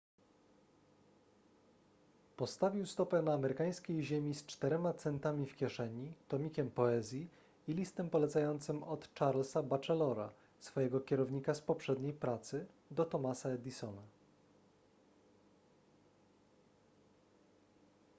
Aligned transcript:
postawił 2.37 2.85
stopę 2.85 3.21
na 3.21 3.33
amerykańskiej 3.33 4.03
ziemi 4.03 4.35
z 4.35 4.45
4 4.45 4.77
centami 4.97 5.47
w 5.47 5.55
kieszeni 5.55 6.13
tomikiem 6.27 6.71
poezji 6.71 7.27
i 7.67 7.73
listem 7.73 8.09
polecającym 8.09 8.83
od 8.83 9.07
charlesa 9.19 9.63
batchelora 9.63 10.31
swojego 10.59 10.99
kierownika 11.01 11.53
z 11.53 11.61
poprzedniej 11.61 12.13
pracy 12.13 12.65
do 12.91 13.05
thomasa 13.05 13.49
edisona 13.49 14.01